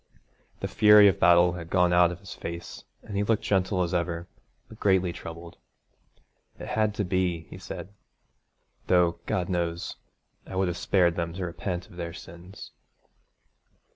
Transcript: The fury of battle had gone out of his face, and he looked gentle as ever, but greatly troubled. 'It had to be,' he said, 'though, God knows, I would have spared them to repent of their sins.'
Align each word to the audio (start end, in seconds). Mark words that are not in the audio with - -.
The 0.61 0.67
fury 0.67 1.07
of 1.07 1.19
battle 1.19 1.51
had 1.51 1.69
gone 1.69 1.93
out 1.93 2.11
of 2.11 2.21
his 2.21 2.33
face, 2.33 2.85
and 3.03 3.15
he 3.15 3.21
looked 3.23 3.43
gentle 3.43 3.83
as 3.83 3.93
ever, 3.93 4.27
but 4.67 4.79
greatly 4.79 5.13
troubled. 5.13 5.57
'It 6.57 6.69
had 6.69 6.95
to 6.95 7.03
be,' 7.05 7.41
he 7.51 7.59
said, 7.59 7.89
'though, 8.87 9.19
God 9.27 9.47
knows, 9.47 9.97
I 10.47 10.55
would 10.55 10.69
have 10.69 10.77
spared 10.77 11.15
them 11.17 11.33
to 11.33 11.45
repent 11.45 11.87
of 11.87 11.97
their 11.97 12.13
sins.' 12.13 12.71